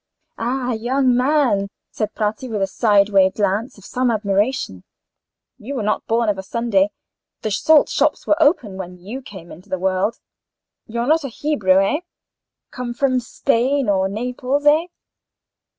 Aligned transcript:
"Ah! 0.39 0.71
young 0.71 1.15
man," 1.15 1.67
said 1.91 2.11
Bratti, 2.15 2.49
with 2.49 2.63
a 2.63 2.65
sideway 2.65 3.29
glance 3.29 3.77
of 3.77 3.85
some 3.85 4.09
admiration, 4.09 4.83
"you 5.59 5.75
were 5.75 5.83
not 5.83 6.07
born 6.07 6.27
of 6.27 6.39
a 6.39 6.41
Sunday—the 6.41 7.51
salt 7.51 7.87
shops 7.87 8.25
were 8.25 8.41
open 8.41 8.77
when 8.77 8.97
you 8.97 9.21
came 9.21 9.51
into 9.51 9.69
the 9.69 9.77
world. 9.77 10.17
You're 10.87 11.05
not 11.05 11.23
a 11.23 11.27
Hebrew, 11.29 11.79
eh?—come 11.83 12.95
from 12.95 13.19
Spain 13.19 13.89
or 13.89 14.09
Naples, 14.09 14.65
eh? 14.65 14.87